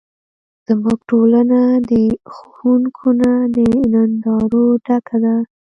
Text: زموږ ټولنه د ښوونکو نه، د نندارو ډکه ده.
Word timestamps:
زموږ 0.67 0.97
ټولنه 1.09 1.59
د 1.89 1.91
ښوونکو 2.33 3.07
نه، 3.19 3.31
د 3.55 3.57
نندارو 3.91 4.65
ډکه 4.85 5.17
ده. 5.23 5.35